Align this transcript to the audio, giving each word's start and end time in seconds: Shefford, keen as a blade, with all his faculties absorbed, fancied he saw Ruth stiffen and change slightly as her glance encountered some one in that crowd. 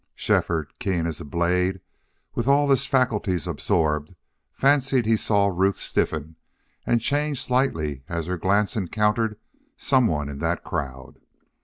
Shefford, 0.15 0.73
keen 0.79 1.05
as 1.05 1.21
a 1.21 1.23
blade, 1.23 1.79
with 2.33 2.47
all 2.47 2.67
his 2.67 2.87
faculties 2.87 3.45
absorbed, 3.47 4.15
fancied 4.51 5.05
he 5.05 5.15
saw 5.15 5.45
Ruth 5.45 5.77
stiffen 5.77 6.37
and 6.87 6.99
change 6.99 7.39
slightly 7.39 8.01
as 8.09 8.25
her 8.25 8.37
glance 8.39 8.75
encountered 8.75 9.37
some 9.77 10.07
one 10.07 10.27
in 10.27 10.39
that 10.39 10.63
crowd. 10.63 11.19